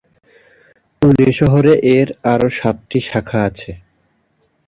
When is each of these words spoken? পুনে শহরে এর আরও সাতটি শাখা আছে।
পুনে 1.01 1.29
শহরে 1.39 1.73
এর 1.97 2.07
আরও 2.33 2.47
সাতটি 2.59 2.99
শাখা 3.09 3.39
আছে। 3.49 3.71